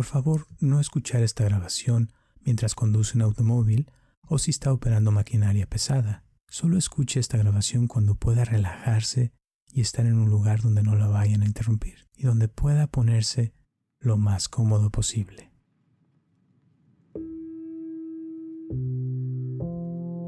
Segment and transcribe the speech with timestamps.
[0.00, 2.10] Por favor, no escuchar esta grabación
[2.40, 3.90] mientras conduce un automóvil
[4.26, 6.24] o si está operando maquinaria pesada.
[6.48, 9.34] Solo escuche esta grabación cuando pueda relajarse
[9.70, 13.52] y estar en un lugar donde no la vayan a interrumpir y donde pueda ponerse
[13.98, 15.52] lo más cómodo posible.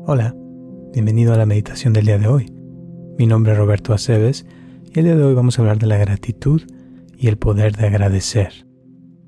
[0.04, 0.36] Hola,
[0.92, 2.52] bienvenido a la meditación del día de hoy.
[3.16, 4.44] Mi nombre es Roberto Aceves
[4.84, 6.60] y el día de hoy vamos a hablar de la gratitud
[7.16, 8.70] y el poder de agradecer.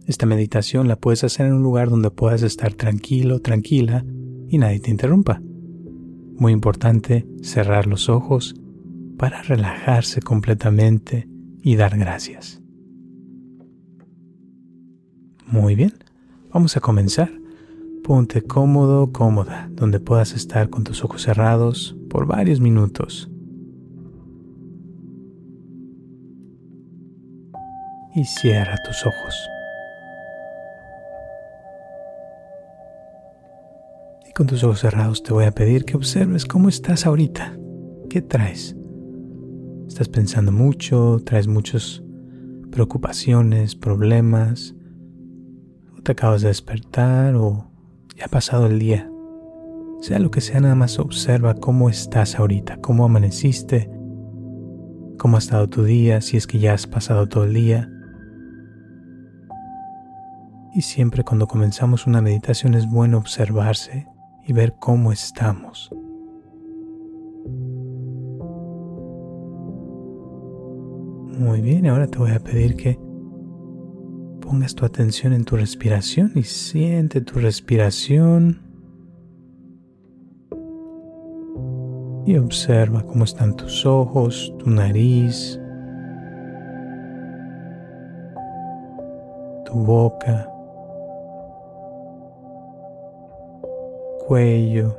[0.07, 4.05] Esta meditación la puedes hacer en un lugar donde puedas estar tranquilo, tranquila
[4.49, 5.41] y nadie te interrumpa.
[6.37, 8.55] Muy importante cerrar los ojos
[9.17, 11.29] para relajarse completamente
[11.63, 12.61] y dar gracias.
[15.47, 15.95] Muy bien,
[16.53, 17.31] vamos a comenzar.
[18.03, 23.31] Ponte cómodo, cómoda, donde puedas estar con tus ojos cerrados por varios minutos.
[28.15, 29.54] Y cierra tus ojos.
[34.35, 37.57] Con tus ojos cerrados te voy a pedir que observes cómo estás ahorita.
[38.11, 38.77] ¿Qué traes?
[39.87, 41.21] ¿Estás pensando mucho?
[41.25, 42.03] ¿Traes muchas
[42.73, 44.75] preocupaciones, problemas?
[45.97, 47.71] ¿O te acabas de despertar o
[48.17, 49.09] ya ha pasado el día?
[50.01, 53.89] Sea lo que sea, nada más observa cómo estás ahorita, cómo amaneciste,
[55.17, 57.89] cómo ha estado tu día, si es que ya has pasado todo el día.
[60.75, 64.09] Y siempre cuando comenzamos una meditación es bueno observarse
[64.47, 65.91] y ver cómo estamos.
[71.39, 72.99] Muy bien, ahora te voy a pedir que
[74.41, 78.61] pongas tu atención en tu respiración y siente tu respiración.
[82.27, 85.61] Y observa cómo están tus ojos, tu nariz,
[89.67, 90.49] tu boca,
[94.27, 94.97] cuello,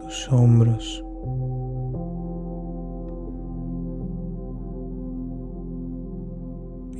[0.00, 1.04] tus hombros.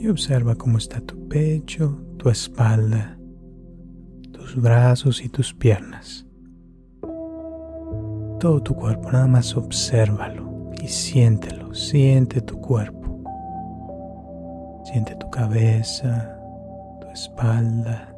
[0.04, 3.18] y observa cómo está tu pecho, tu espalda,
[4.32, 6.26] tus brazos y tus piernas.
[8.38, 13.22] Todo tu cuerpo, nada más obsérvalo y siéntelo, siente tu cuerpo.
[14.84, 16.33] Siente tu cabeza,
[17.14, 18.14] espalda,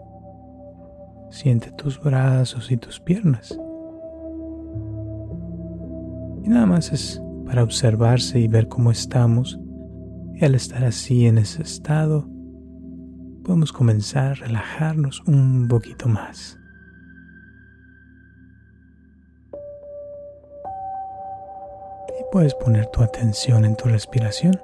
[1.31, 3.59] siente tus brazos y tus piernas.
[6.43, 9.59] Y nada más es para observarse y ver cómo estamos
[10.35, 12.29] y al estar así en ese estado,
[13.45, 16.59] podemos comenzar a relajarnos un poquito más.
[22.19, 24.61] Y puedes poner tu atención en tu respiración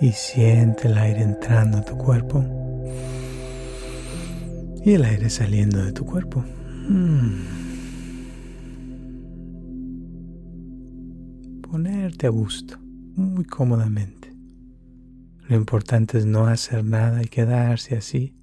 [0.00, 2.44] y siente el aire entrando a tu cuerpo
[4.84, 6.44] y el aire saliendo de tu cuerpo.
[6.88, 7.40] Mm.
[11.62, 12.78] Ponerte a gusto
[13.16, 14.32] muy cómodamente.
[15.48, 18.34] Lo importante es no hacer nada y quedarse así,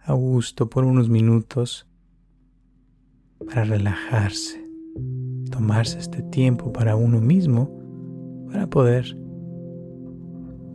[0.00, 1.88] a gusto por unos minutos,
[3.46, 4.64] para relajarse,
[5.50, 7.70] tomarse este tiempo para uno mismo,
[8.50, 9.16] para poder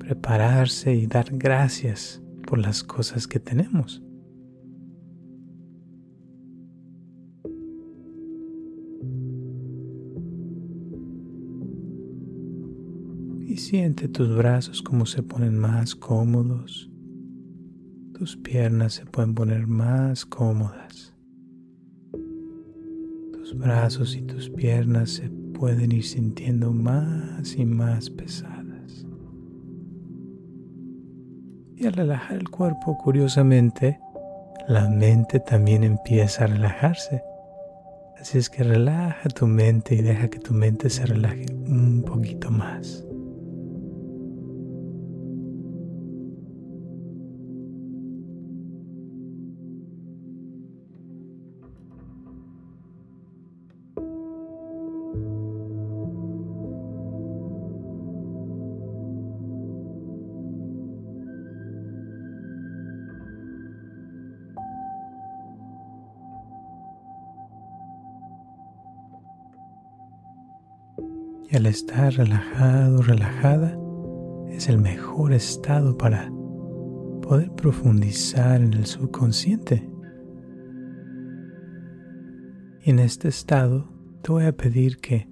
[0.10, 4.02] prepararse y dar gracias por las cosas que tenemos.
[13.46, 16.90] y siente tus brazos como se ponen más cómodos.
[18.14, 21.16] Tus piernas se pueden poner más cómodas.
[23.34, 28.59] Tus brazos y tus piernas se pueden ir sintiendo más y más pesadas.
[31.80, 34.02] Y al relajar el cuerpo, curiosamente,
[34.68, 37.24] la mente también empieza a relajarse.
[38.20, 42.52] Así es que relaja tu mente y deja que tu mente se relaje un poquito
[42.52, 43.06] más.
[71.52, 73.76] Y al estar relajado, relajada,
[74.50, 76.32] es el mejor estado para
[77.24, 79.90] poder profundizar en el subconsciente.
[82.82, 83.90] Y en este estado
[84.22, 85.28] te voy a pedir que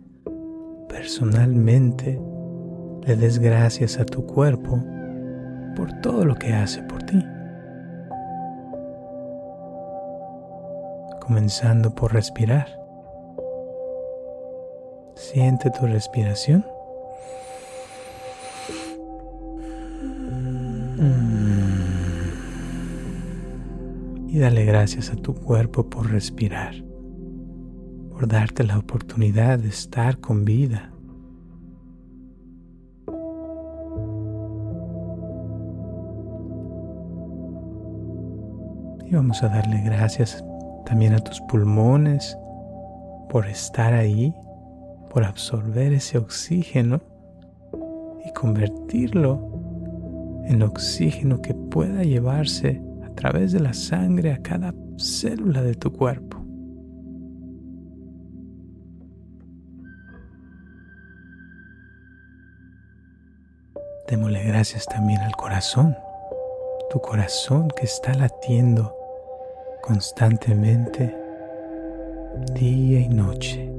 [0.90, 2.20] personalmente
[3.06, 4.84] le des gracias a tu cuerpo
[5.76, 7.24] por todo lo que hace por ti.
[11.22, 12.87] Comenzando por respirar.
[15.38, 16.66] Siente tu respiración.
[24.30, 26.74] Y dale gracias a tu cuerpo por respirar,
[28.10, 30.92] por darte la oportunidad de estar con vida.
[39.06, 40.44] Y vamos a darle gracias
[40.88, 42.36] también a tus pulmones
[43.30, 44.34] por estar ahí,
[45.18, 47.02] por absorber ese oxígeno
[48.24, 49.50] y convertirlo
[50.46, 55.92] en oxígeno que pueda llevarse a través de la sangre a cada célula de tu
[55.92, 56.38] cuerpo.
[64.08, 65.98] Démosle gracias también al corazón,
[66.92, 68.96] tu corazón que está latiendo
[69.82, 71.16] constantemente
[72.54, 73.77] día y noche.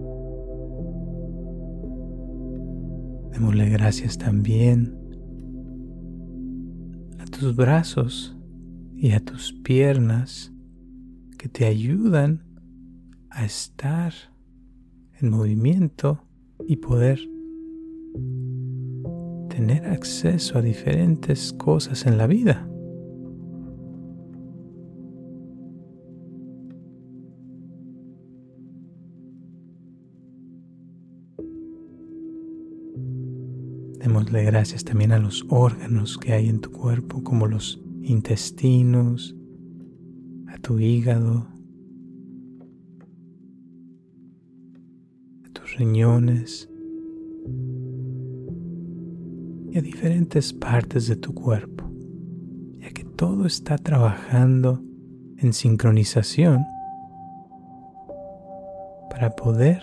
[3.39, 4.99] Démosle gracias también
[7.21, 8.37] a tus brazos
[8.97, 10.53] y a tus piernas
[11.39, 12.43] que te ayudan
[13.31, 14.13] a estar
[15.21, 16.21] en movimiento
[16.67, 17.21] y poder
[19.51, 22.68] tener acceso a diferentes cosas en la vida.
[34.31, 39.35] Gracias también a los órganos que hay en tu cuerpo, como los intestinos,
[40.49, 41.47] a tu hígado,
[45.47, 46.69] a tus riñones
[49.73, 51.91] y a diferentes partes de tu cuerpo,
[52.81, 54.83] ya que todo está trabajando
[55.39, 56.67] en sincronización
[59.11, 59.83] para poder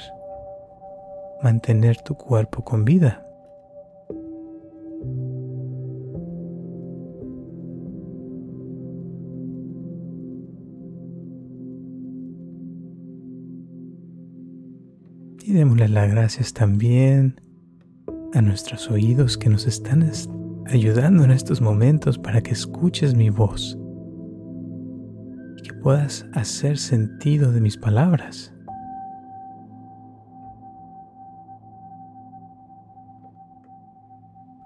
[1.42, 3.25] mantener tu cuerpo con vida.
[15.56, 17.40] Démosle las gracias también
[18.34, 20.10] a nuestros oídos que nos están
[20.66, 23.78] ayudando en estos momentos para que escuches mi voz
[25.58, 28.54] y que puedas hacer sentido de mis palabras.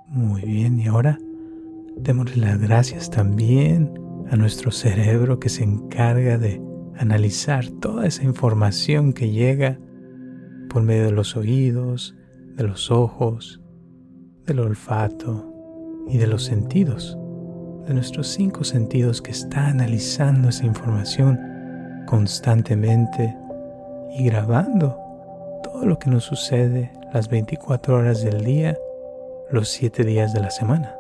[0.08, 1.20] Muy bien, y ahora
[1.98, 3.94] démosle las gracias también
[4.32, 6.60] a nuestro cerebro que se encarga de
[6.98, 9.78] analizar toda esa información que llega
[10.70, 12.16] por medio de los oídos,
[12.56, 13.62] de los ojos,
[14.46, 15.52] del olfato
[16.08, 17.18] y de los sentidos,
[17.88, 21.40] de nuestros cinco sentidos que está analizando esa información
[22.06, 23.36] constantemente
[24.18, 24.98] y grabando
[25.64, 28.78] todo lo que nos sucede las 24 horas del día,
[29.52, 30.99] los 7 días de la semana.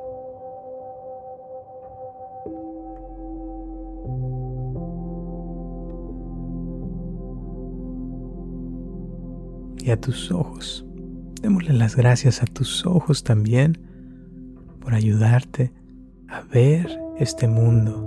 [9.91, 10.86] A tus ojos.
[11.41, 13.80] Démosle las gracias a tus ojos también
[14.81, 15.71] por ayudarte
[16.27, 18.05] a ver este mundo.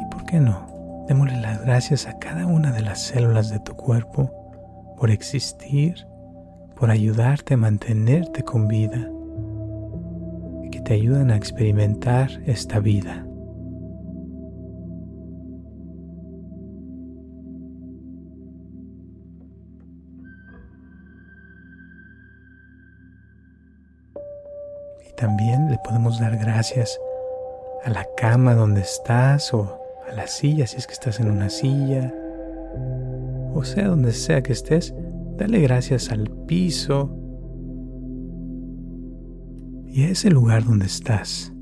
[0.00, 1.04] ¿Y por qué no?
[1.08, 4.30] Démosle las gracias a cada una de las células de tu cuerpo
[4.98, 6.06] por existir,
[6.76, 9.10] por ayudarte a mantenerte con vida
[10.64, 13.26] y que te ayudan a experimentar esta vida.
[25.22, 26.98] También le podemos dar gracias
[27.84, 29.78] a la cama donde estás o
[30.10, 32.12] a la silla si es que estás en una silla.
[33.54, 34.92] O sea, donde sea que estés,
[35.38, 37.16] dale gracias al piso
[39.86, 41.52] y a ese lugar donde estás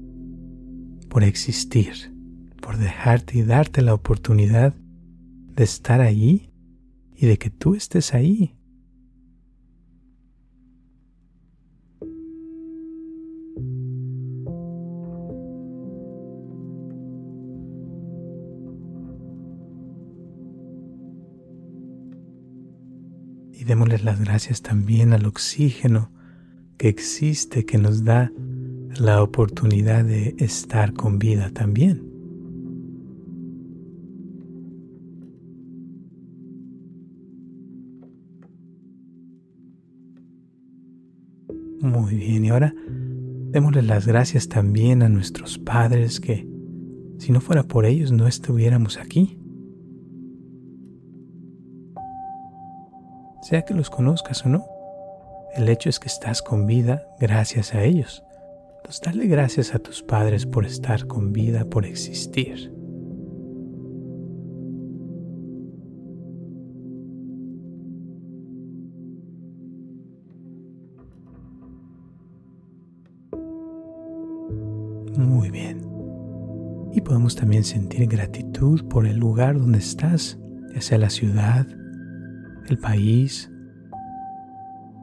[1.10, 2.14] por existir,
[2.62, 4.72] por dejarte y darte la oportunidad
[5.54, 6.50] de estar ahí
[7.14, 8.56] y de que tú estés ahí
[23.70, 26.10] démosles las gracias también al oxígeno
[26.76, 28.32] que existe, que nos da
[28.98, 32.02] la oportunidad de estar con vida también.
[41.80, 42.74] Muy bien, y ahora
[43.52, 46.44] démosle las gracias también a nuestros padres que
[47.18, 49.39] si no fuera por ellos no estuviéramos aquí.
[53.50, 54.64] Sea que los conozcas o no,
[55.56, 58.22] el hecho es que estás con vida gracias a ellos.
[58.76, 62.72] Entonces dale gracias a tus padres por estar con vida, por existir.
[75.18, 75.84] Muy bien.
[76.92, 80.38] Y podemos también sentir gratitud por el lugar donde estás,
[80.72, 81.66] ya sea la ciudad,
[82.68, 83.50] el país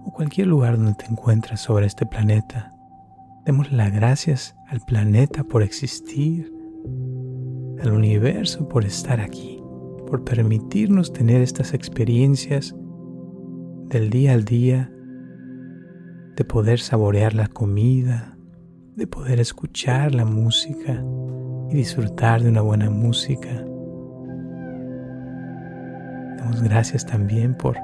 [0.05, 2.73] o cualquier lugar donde te encuentras sobre este planeta.
[3.45, 6.51] Demos las gracias al planeta por existir,
[7.81, 9.61] al universo por estar aquí,
[10.07, 12.75] por permitirnos tener estas experiencias
[13.89, 14.91] del día al día,
[16.35, 18.37] de poder saborear la comida,
[18.95, 21.03] de poder escuchar la música
[21.69, 23.65] y disfrutar de una buena música.
[26.61, 27.77] Gracias también por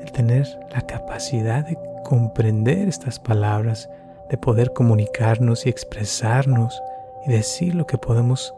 [0.00, 3.88] el tener la capacidad de comprender estas palabras,
[4.30, 6.82] de poder comunicarnos y expresarnos
[7.26, 8.54] y decir lo que podemos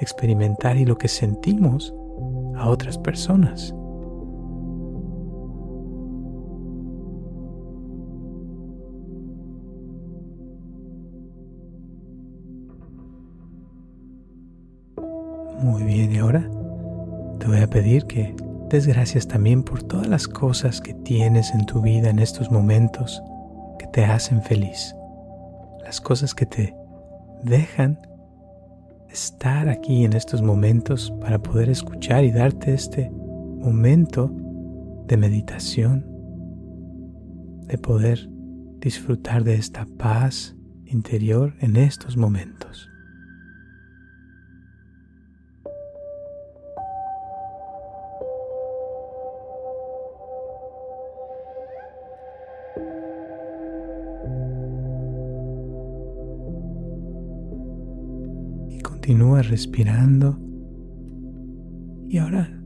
[0.00, 1.94] experimentar y lo que sentimos
[2.56, 3.74] a otras personas.
[15.62, 16.50] Muy bien, y ahora
[17.38, 18.34] te voy a pedir que
[18.72, 23.22] des gracias también por todas las cosas que tienes en tu vida en estos momentos
[23.78, 24.96] que te hacen feliz.
[25.84, 26.74] Las cosas que te
[27.42, 27.98] dejan
[29.10, 34.30] estar aquí en estos momentos para poder escuchar y darte este momento
[35.06, 36.06] de meditación,
[37.66, 38.30] de poder
[38.80, 42.91] disfrutar de esta paz interior en estos momentos.
[59.02, 60.38] Continúa respirando
[62.08, 62.56] y ahora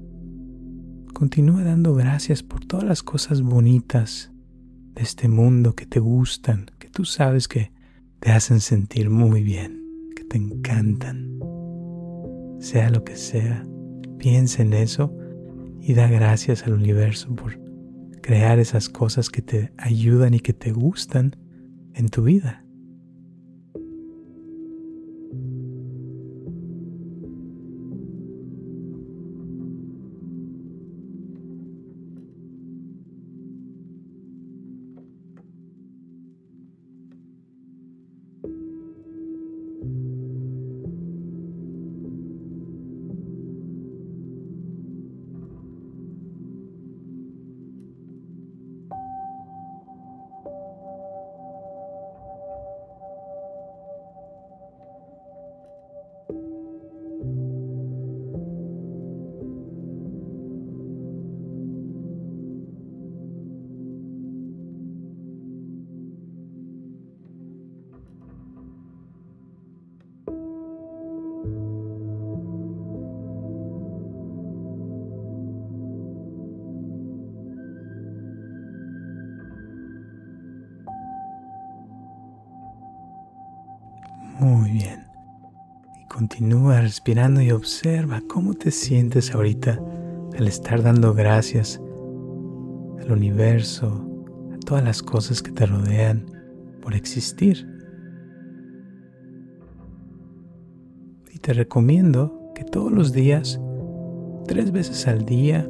[1.14, 4.30] continúa dando gracias por todas las cosas bonitas
[4.94, 7.72] de este mundo que te gustan, que tú sabes que
[8.20, 9.82] te hacen sentir muy bien,
[10.14, 11.38] que te encantan.
[12.60, 13.66] Sea lo que sea,
[14.18, 15.16] piensa en eso
[15.80, 17.58] y da gracias al universo por
[18.20, 21.34] crear esas cosas que te ayudan y que te gustan
[21.94, 22.65] en tu vida.
[86.36, 89.80] Continúa respirando y observa cómo te sientes ahorita
[90.36, 91.80] al estar dando gracias
[93.00, 94.06] al universo,
[94.54, 96.26] a todas las cosas que te rodean
[96.82, 97.66] por existir.
[101.32, 103.58] Y te recomiendo que todos los días,
[104.46, 105.66] tres veces al día,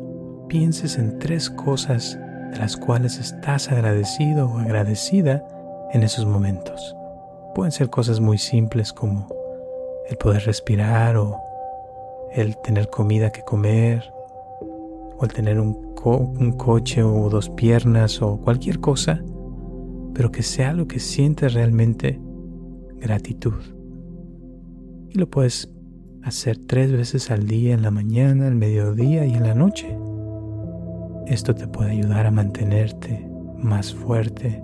[0.49, 2.19] pienses en tres cosas
[2.51, 5.47] de las cuales estás agradecido o agradecida
[5.93, 6.97] en esos momentos.
[7.55, 9.36] Pueden ser cosas muy simples como
[10.09, 11.41] el poder respirar o
[12.33, 14.05] el tener comida que comer
[15.19, 15.87] o el tener un,
[16.57, 19.21] coche o dos piernas o cualquier cosa,
[20.15, 22.21] pero que sea lo que sientes realmente
[23.01, 23.61] gratitud.
[25.11, 25.73] Y lo puedes
[26.23, 29.99] hacer tres veces al día, en la mañana, al mediodía y en la noche.
[31.27, 34.63] Esto te puede ayudar a mantenerte más fuerte,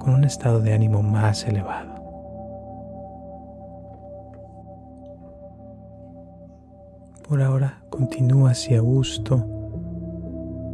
[0.00, 1.93] con un estado de ánimo más elevado.
[7.26, 9.44] Por ahora continúa hacia gusto,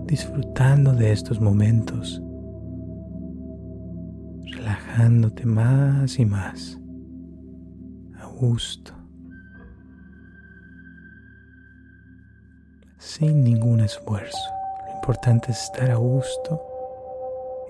[0.07, 2.23] disfrutando de estos momentos
[4.61, 6.78] relajándote más y más,
[8.19, 8.92] a gusto,
[12.99, 14.38] sin ningún esfuerzo.
[14.87, 16.62] Lo importante es estar a gusto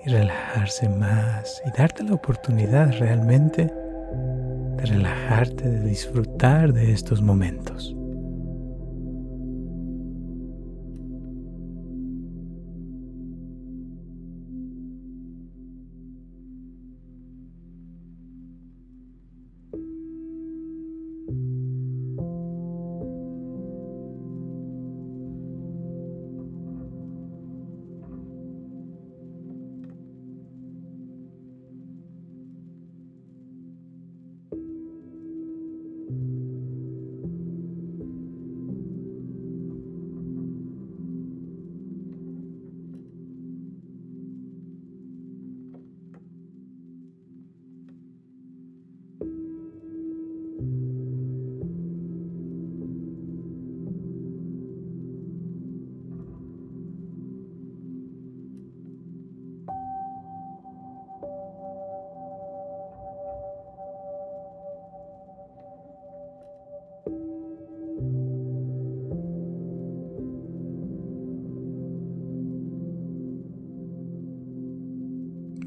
[0.05, 7.95] y relajarse más y darte la oportunidad realmente de relajarte, de disfrutar de estos momentos.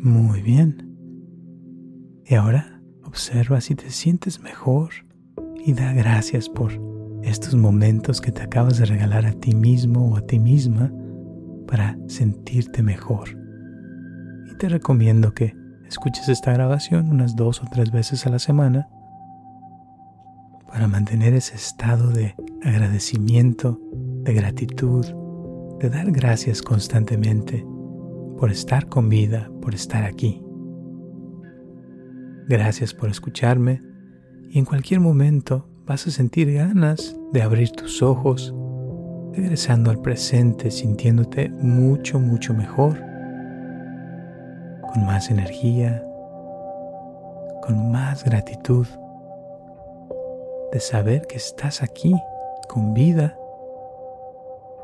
[0.05, 0.95] Muy bien.
[2.27, 4.91] Y ahora observa si te sientes mejor
[5.65, 6.79] y da gracias por
[7.23, 10.93] estos momentos que te acabas de regalar a ti mismo o a ti misma
[11.67, 13.31] para sentirte mejor.
[14.53, 15.57] Y te recomiendo que
[15.89, 18.87] escuches esta grabación unas dos o tres veces a la semana
[20.67, 23.81] para mantener ese estado de agradecimiento,
[24.23, 25.07] de gratitud,
[25.81, 27.65] de dar gracias constantemente
[28.45, 30.45] por estar con vida, por estar aquí.
[32.47, 33.81] Gracias por escucharme
[34.51, 38.55] y en cualquier momento vas a sentir ganas de abrir tus ojos,
[39.33, 42.99] regresando al presente, sintiéndote mucho, mucho mejor,
[44.93, 46.05] con más energía,
[47.63, 48.87] con más gratitud
[50.71, 52.15] de saber que estás aquí
[52.69, 53.39] con vida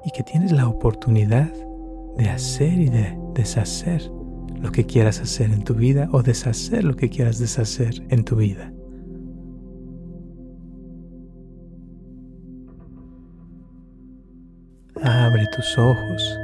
[0.02, 1.50] y que tienes la oportunidad
[2.16, 4.10] de hacer y de deshacer
[4.60, 8.36] lo que quieras hacer en tu vida o deshacer lo que quieras deshacer en tu
[8.36, 8.72] vida.
[15.02, 16.38] Abre tus ojos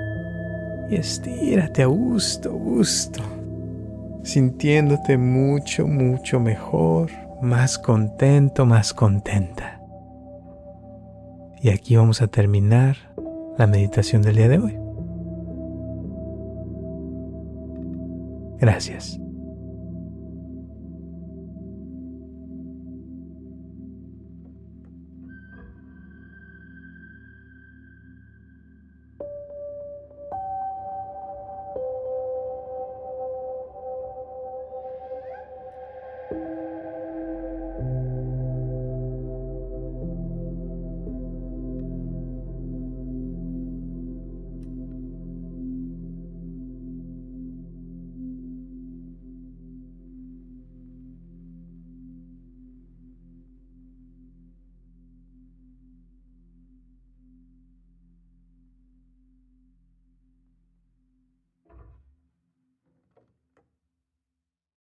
[0.89, 3.21] y estírate a gusto, gusto,
[4.23, 7.11] sintiéndote mucho, mucho mejor,
[7.43, 9.83] más contento, más contenta.
[11.61, 12.97] Y aquí vamos a terminar
[13.59, 14.86] la meditación del día de hoy.
[18.59, 19.19] Gracias.